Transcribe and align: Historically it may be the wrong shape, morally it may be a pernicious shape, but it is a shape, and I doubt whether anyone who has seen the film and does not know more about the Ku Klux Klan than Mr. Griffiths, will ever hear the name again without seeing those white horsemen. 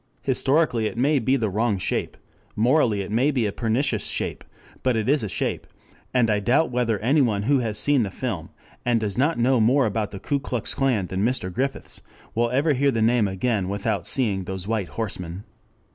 Historically 0.23 0.87
it 0.87 0.97
may 0.97 1.19
be 1.19 1.35
the 1.35 1.47
wrong 1.47 1.77
shape, 1.77 2.17
morally 2.55 3.01
it 3.01 3.11
may 3.11 3.29
be 3.29 3.45
a 3.45 3.51
pernicious 3.51 4.05
shape, 4.07 4.43
but 4.81 4.97
it 4.97 5.07
is 5.07 5.21
a 5.23 5.29
shape, 5.29 5.67
and 6.11 6.27
I 6.27 6.39
doubt 6.39 6.71
whether 6.71 6.97
anyone 7.01 7.43
who 7.43 7.59
has 7.59 7.77
seen 7.77 8.01
the 8.01 8.09
film 8.09 8.49
and 8.83 8.99
does 8.99 9.15
not 9.15 9.37
know 9.37 9.61
more 9.61 9.85
about 9.85 10.09
the 10.09 10.19
Ku 10.19 10.39
Klux 10.39 10.73
Klan 10.73 11.05
than 11.05 11.23
Mr. 11.23 11.53
Griffiths, 11.53 12.01
will 12.33 12.49
ever 12.49 12.73
hear 12.73 12.89
the 12.89 12.99
name 13.03 13.27
again 13.27 13.69
without 13.69 14.07
seeing 14.07 14.45
those 14.45 14.67
white 14.67 14.87
horsemen. 14.89 15.43